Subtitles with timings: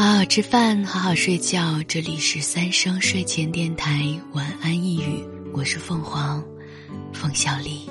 [0.00, 1.78] 好好吃饭，好好睡觉。
[1.86, 5.22] 这里是三生睡前电台，晚安一语。
[5.52, 6.42] 我是凤凰，
[7.12, 7.86] 凤小丽。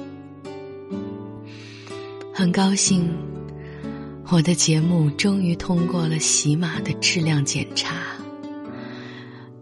[2.34, 3.16] 很高兴，
[4.32, 7.98] 我的节目终于通过了喜马的质量检查。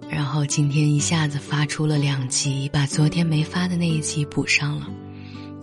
[0.09, 4.88] 然后今天一下子发出了两集，把昨天没发的那一集补上了，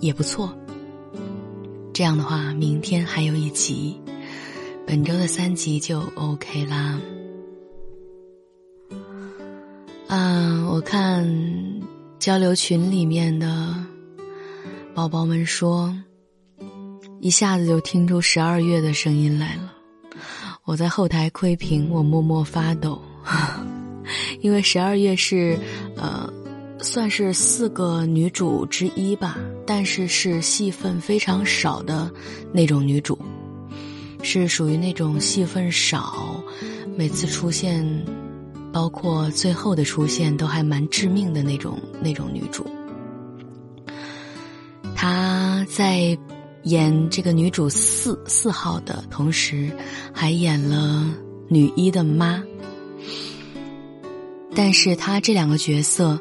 [0.01, 0.55] 也不错。
[1.95, 3.99] 这样的话，明天还有一集，
[4.87, 7.01] 本周的三集就 OK 啦。
[10.09, 11.27] 啊，我看
[12.19, 13.75] 交流群里面的
[14.95, 15.95] 宝宝们说，
[17.21, 19.73] 一下子就听出十二月的声音来了。
[20.65, 23.01] 我在后台窥屏，我默默发抖，
[24.41, 25.59] 因为十二月是
[25.97, 26.33] 呃。
[26.81, 32.13] 算是四个女主之一吧，但是是戏份非常少的
[32.53, 33.19] 那种女主，
[34.25, 36.43] 是属于那种戏份少，
[36.97, 37.87] 每次出现，
[38.73, 42.67] 包括最后的出现都还蛮致命的那种那种女主。
[44.97, 46.19] 她在
[46.65, 49.71] 演这个女主四四号的同时，
[50.13, 51.07] 还演了
[51.49, 52.43] 女一的妈，
[54.55, 56.19] 但是她这两个角色。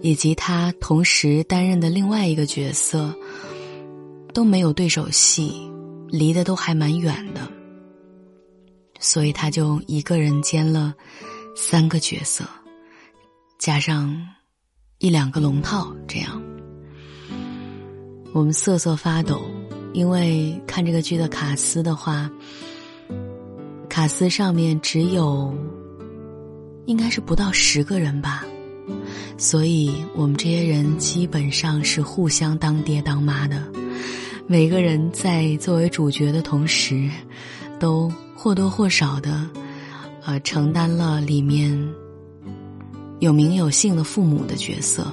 [0.00, 3.12] 以及她同时担任的另外一个角色，
[4.32, 5.68] 都没有对手戏，
[6.10, 7.40] 离得都还蛮远的，
[8.98, 10.94] 所以他就一个人兼了
[11.54, 12.44] 三个角色，
[13.58, 14.16] 加上
[14.98, 16.42] 一两个龙套，这样
[18.32, 19.42] 我们瑟瑟发抖，
[19.92, 22.30] 因为看这个剧的卡司的话，
[23.88, 25.56] 卡司上面只有
[26.86, 28.44] 应该是不到十个人吧。
[29.36, 33.70] 所以，我们这些人基本上是互相当爹当妈的，
[34.50, 37.06] 每个人在作为主角的同时，
[37.78, 39.46] 都或多或少的，
[40.24, 41.70] 呃，承担了里面
[43.20, 45.06] 有名有姓的父母的角色。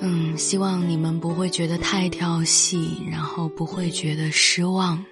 [0.00, 5.04] 嗯，希望你们不会觉得太跳戏，然后不会觉得失望。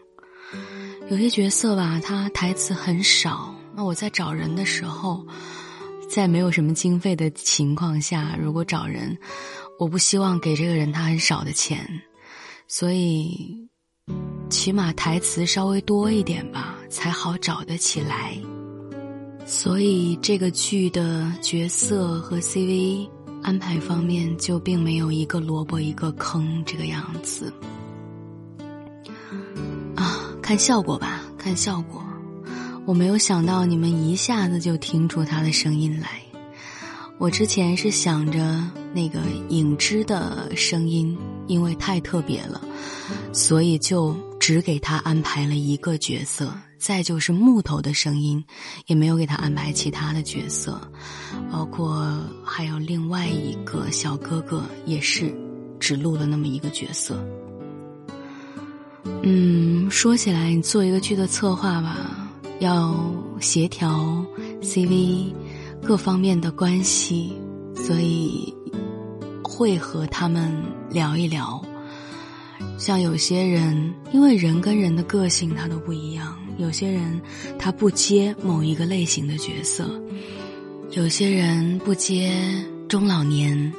[1.10, 5.26] 有些角色吧，他台词很少，那我在找人的时候。
[6.08, 9.14] 在没有什么经费的情况下，如果找人，
[9.78, 11.86] 我不希望给这个人他很少的钱，
[12.70, 13.66] 所以
[14.50, 18.36] 起码台词稍微多一点吧，才好找得起来。
[19.46, 23.08] 所以这个剧的角色和 CV
[23.42, 27.50] 安排方面就并没有一个萝卜一个坑这个样子。
[29.96, 32.04] 啊，看效果吧，看效果。
[32.84, 36.22] 我没有想到你们一下子就听出他的声音来。
[37.18, 38.62] 我之前是想着
[38.92, 41.18] 那个影之的声音，
[41.48, 42.60] 因为太特别了，
[43.32, 46.52] 所以就只给他安排了一个角色。
[46.78, 48.44] 再就是木头的声音，
[48.86, 50.80] 也没有给他安排其他的角色，
[51.50, 55.34] 包括还有另外一个小哥哥，也是
[55.80, 57.18] 只录了那么一个角色。
[59.24, 62.30] 嗯，说起来，你做一个剧的策划吧。
[62.60, 62.96] 要
[63.40, 64.24] 协调
[64.62, 65.32] CV
[65.82, 67.32] 各方面的关系，
[67.74, 68.54] 所以
[69.58, 70.54] 会和他们
[70.88, 71.60] 聊一聊。
[72.78, 77.20] 像有些人，因为人跟人的个性他都不一样，有些人
[77.58, 79.90] 他不接某一个类型的角色，
[80.92, 82.32] 有些人不接
[82.88, 83.72] 中老年，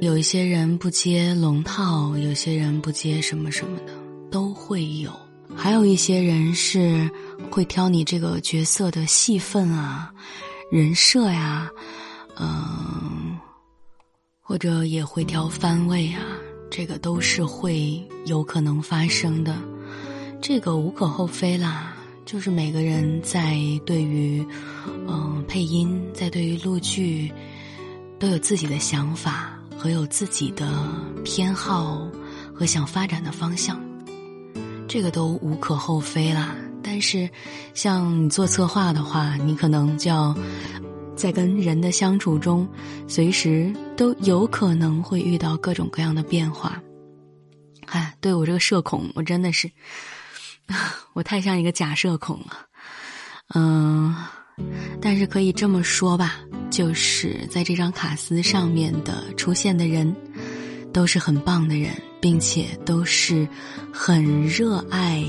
[0.00, 3.94] 有一些人不接龙套，有些人不接什么什么的，
[4.30, 5.10] 都会有。
[5.56, 7.10] 还有一些人是
[7.50, 10.12] 会挑你这个角色的戏份啊、
[10.70, 11.70] 人设呀，
[12.38, 13.27] 嗯，
[14.48, 16.22] 或者也会挑番位啊，
[16.70, 19.54] 这个都是会有可能发生的，
[20.40, 21.94] 这个无可厚非啦。
[22.24, 24.42] 就是每个人在对于
[25.06, 27.30] 嗯配音，在对于录剧，
[28.18, 30.66] 都有自己的想法和有自己的
[31.22, 32.08] 偏好
[32.54, 33.78] 和想发展的方向。
[34.88, 37.28] 这个都无可厚非啦，但是，
[37.74, 40.34] 像你做策划的话，你可能就要
[41.18, 42.66] 在跟人的相处中，
[43.08, 46.80] 随时都有可能会遇到各种各样的变化。
[47.86, 49.68] 哎，对我这个社恐，我真的是，
[51.12, 52.66] 我太像一个假社恐了。
[53.54, 54.14] 嗯，
[55.00, 56.38] 但是可以这么说吧，
[56.70, 60.14] 就是在这张卡司上面的出现的人，
[60.92, 61.90] 都是很棒的人。
[62.20, 63.46] 并且都是
[63.92, 65.24] 很热爱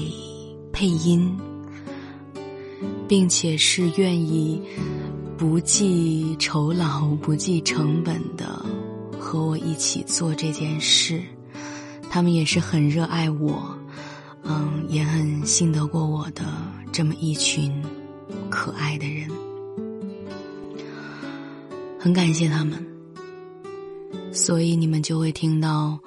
[0.73, 1.39] 配音，
[3.07, 4.59] 并且是愿意
[5.39, 8.61] 不计酬劳、不计成本的
[9.17, 11.21] 和我一起做这件事。
[12.09, 13.73] 他们也是很热爱我，
[14.43, 16.43] 嗯，也很信得过我的
[16.91, 17.71] 这么一群
[18.49, 19.29] 可爱的人，
[21.97, 22.85] 很感谢他们。
[24.33, 25.97] 所以你们就会听到，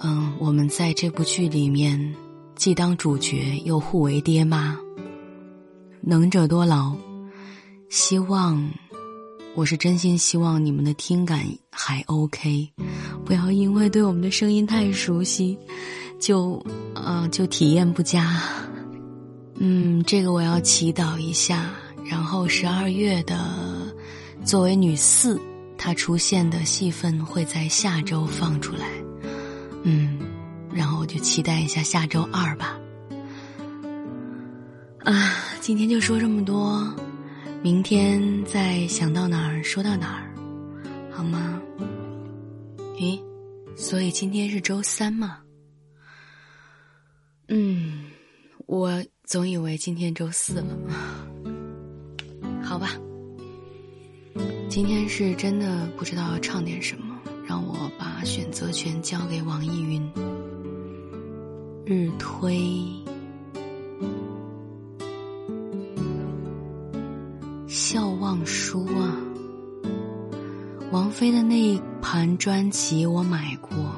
[0.00, 2.14] 嗯，我们在这部剧里面
[2.54, 4.78] 既当主角又互为爹妈，
[6.00, 6.96] 能者多劳。
[7.88, 8.70] 希望，
[9.54, 12.68] 我是真心希望你们的听感还 OK，
[13.24, 15.56] 不要因为对我们的声音太熟悉，
[16.20, 18.42] 就呃就体验不佳。
[19.58, 21.70] 嗯，这个我要祈祷一下。
[22.04, 23.36] 然后十二月的
[24.44, 25.40] 作为女四。
[25.78, 28.88] 她出现的戏份会在下周放出来，
[29.82, 30.18] 嗯，
[30.72, 32.78] 然后我就期待一下下周二吧。
[35.04, 36.82] 啊，今天就说这么多，
[37.66, 40.30] 明天再想到哪儿说到哪儿，
[41.10, 41.60] 好吗？
[42.94, 43.20] 咦，
[43.74, 45.40] 所以今天是周三吗？
[47.48, 48.04] 嗯，
[48.66, 50.78] 我总以为今天周四了，
[52.62, 52.90] 好吧。
[54.68, 57.18] 今天是真的不知道要唱点什么，
[57.48, 60.00] 让我把选择权交给网易云。
[61.84, 62.56] 日推，
[71.16, 73.90] 飞的那一盘专辑我买过。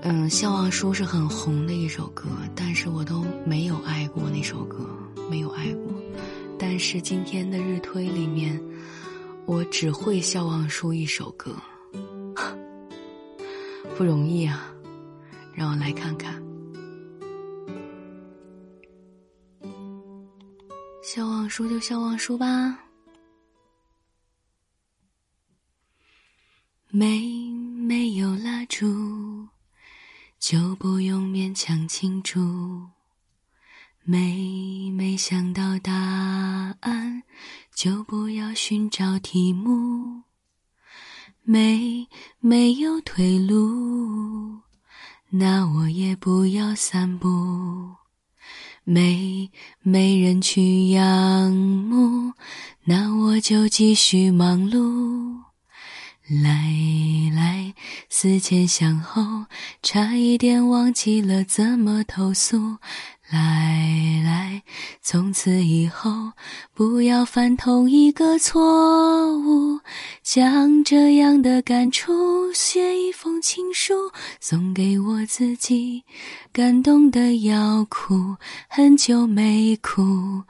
[0.00, 4.88] 嗯，笑忘书是很红的一首歌，但是我都没有爱过那首歌，
[5.28, 5.92] 没有爱过。
[6.58, 8.58] 但是今天的日推里面。
[9.44, 11.54] 我只会笑忘书一首歌，
[13.94, 14.72] 不容易啊！
[15.52, 16.42] 让我来看看，
[21.02, 22.78] 笑忘书就笑忘书吧。
[26.96, 29.48] 没没有蜡烛，
[30.38, 32.38] 就不用勉强庆祝。
[34.04, 37.24] 没没想到答案，
[37.74, 40.22] 就不要寻找题目。
[41.42, 42.06] 没
[42.38, 44.60] 没有退路，
[45.30, 47.28] 那我也不要散步。
[48.84, 49.50] 没
[49.80, 52.32] 没人去仰慕，
[52.84, 55.42] 那我就继续忙碌。
[56.26, 56.72] 来
[57.34, 57.74] 来，
[58.08, 59.44] 思前想后，
[59.82, 62.78] 差一点忘记了怎么投诉。
[63.30, 64.62] 来来，
[65.02, 66.32] 从此以后
[66.72, 69.80] 不要犯同一个错误。
[70.22, 74.10] 将这样的感触写一封情书，
[74.40, 76.04] 送给我自己，
[76.54, 78.36] 感动的要哭，
[78.68, 80.44] 很久没哭。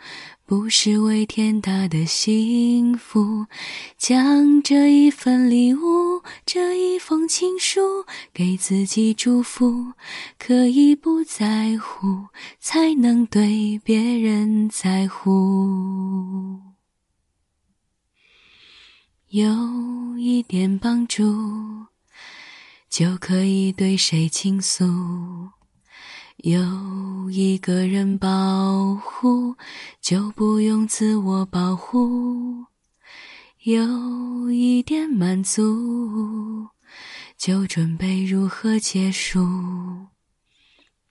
[0.57, 3.45] 不是为天大的幸福，
[3.99, 9.95] 将这一份礼物，这一封情书，给自己祝福。
[10.39, 12.29] 可以不在乎，
[12.61, 16.61] 才能对别人在乎。
[19.31, 21.25] 有一点帮助，
[22.89, 24.85] 就可以对谁倾诉。
[26.45, 29.57] 有一个人保护，
[30.03, 32.67] 就不用自我保护；
[33.63, 36.69] 有一点满足，
[37.39, 39.41] 就准备如何结束；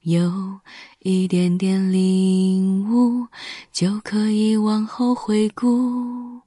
[0.01, 0.59] 有
[0.99, 3.25] 一点点领悟，
[3.71, 6.43] 就可以往后回顾。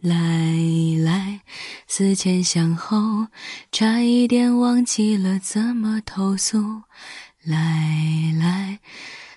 [0.00, 0.56] 来
[1.04, 1.42] 来，
[1.86, 3.28] 思前想后，
[3.70, 6.82] 差一点忘记了怎么投诉。
[7.44, 8.78] 来来，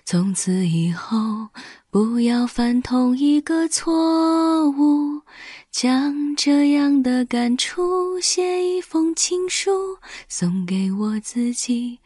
[0.04, 1.48] 从此以后
[1.90, 5.20] 不要犯同一个错误。
[5.72, 9.98] 将这样的感触写一封情书，
[10.28, 11.98] 送给我自己，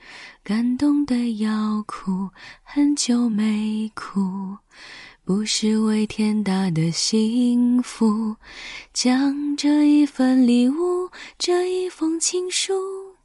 [0.43, 2.29] 感动的要哭，
[2.65, 4.57] 很久没哭。
[5.23, 8.35] 不是为天大的幸福，
[8.93, 12.75] 将这一份礼物，这一封情书。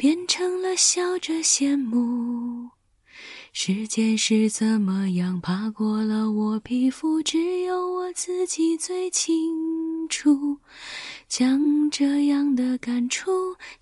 [0.00, 2.70] 变成了笑着羡慕，
[3.52, 10.56] 时间是怎么样爬过了我皮肤，只有我自己最清楚。
[11.28, 13.30] 将这样的感触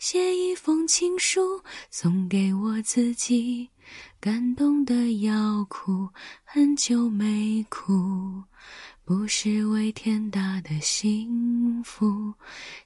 [0.01, 3.69] 写一封情书，送给我自己，
[4.19, 6.09] 感动的要哭，
[6.43, 8.43] 很久没哭。
[9.05, 12.35] 不是为天大的幸福，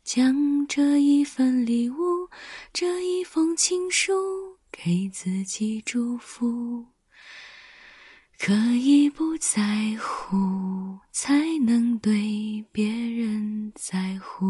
[0.05, 2.22] 将这一份礼物，
[2.73, 6.87] 这一封情书，给自己祝福。
[8.39, 11.33] 可以不在乎，才
[11.65, 14.45] 能对别人在乎。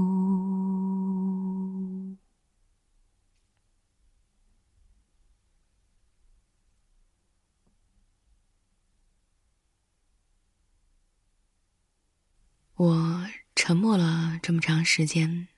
[12.77, 15.49] 我沉默了这么长时间，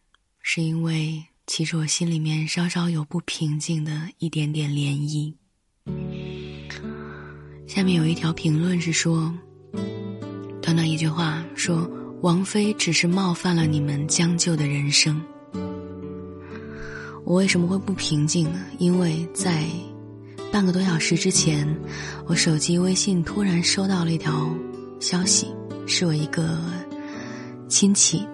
[0.42, 5.34] 是因为其实我心里面稍稍有不平静的一点点涟漪。
[7.66, 9.32] 下面有一条评论是说，
[10.62, 11.90] 短短一句话说，
[12.22, 15.20] 王菲只是冒犯了你们将就的人生。
[17.24, 18.60] 我为什么会不平静呢？
[18.78, 19.66] 因为在
[20.50, 21.66] 半个多小时之前，
[22.26, 24.48] 我手机微信突然收到了一条
[25.00, 25.48] 消息，
[25.86, 26.58] 是我一个。
[27.66, 28.24] 亲戚，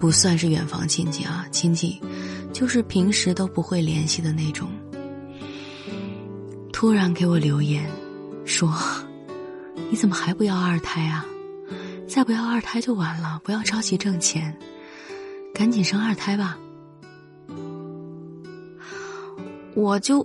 [0.00, 2.00] 不算是远房亲戚啊，亲戚，
[2.54, 4.70] 就是平时都不会联系的那种。
[6.72, 7.84] 突然给我留言，
[8.44, 8.72] 说
[9.90, 11.26] ：“你怎么还不要二胎啊？
[12.06, 14.56] 再不要二胎就完了，不要着急挣钱，
[15.52, 16.56] 赶紧生二胎吧。”
[19.74, 20.24] 我就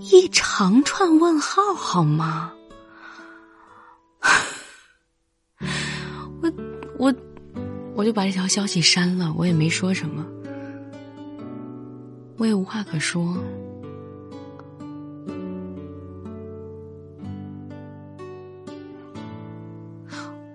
[0.00, 2.50] 一长串问号，好吗？
[6.98, 7.14] 我，
[7.94, 10.24] 我就把这条消息删了，我也没说什么，
[12.38, 13.36] 我也无话可说。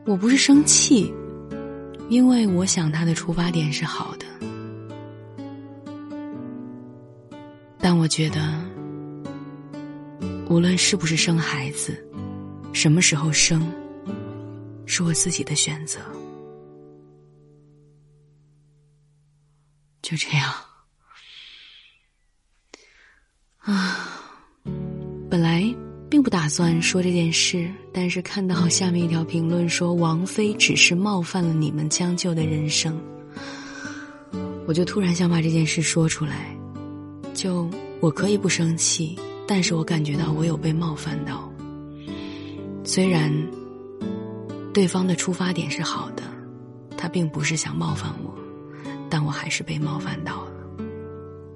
[0.05, 1.13] 我不是生气，
[2.09, 4.25] 因为我想他的出发点是好的，
[7.79, 8.59] 但我觉得，
[10.49, 12.03] 无论是不是生孩子，
[12.73, 13.65] 什么时候生，
[14.85, 15.99] 是我自己的选择。
[20.01, 20.51] 就这样，
[23.61, 24.09] 啊，
[25.29, 25.63] 本来
[26.09, 32.99] 并不打算说这件事，但是看到下面一条评论说王菲只是冒犯了你们将就的人生，
[34.65, 36.57] 我就突然想把这件事说出来。
[37.33, 41.49] 就我可以不生气，但是我感觉到我有被冒犯到。
[42.83, 43.31] 虽然
[44.73, 46.23] 对方的出发点是好的，
[46.97, 48.35] 他并不是想冒犯我。
[49.09, 50.51] 但我还是被冒犯到了，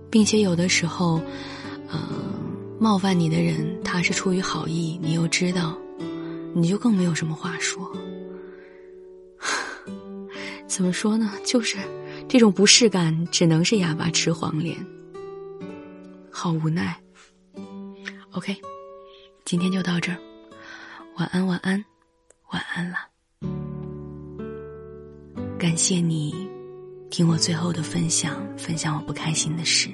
[0.09, 1.21] 并且有的时候，
[2.85, 5.75] 冒犯你的人他是出于好意，你又知道，
[6.53, 7.91] 你就更没有什么话说。
[10.69, 11.31] 怎么说呢？
[11.43, 11.79] 就是
[12.29, 14.77] 这种不适感，只能是哑巴吃黄连，
[16.29, 16.95] 好无奈。
[18.29, 18.55] OK，
[19.45, 20.17] 今天就到这儿，
[21.17, 21.83] 晚安，晚安，
[22.51, 22.97] 晚安了，
[25.57, 26.47] 感谢你。
[27.09, 29.89] 听我最后的分享，分享我不开心的事，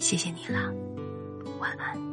[0.00, 0.68] 谢谢你啦，
[1.60, 2.07] 晚安。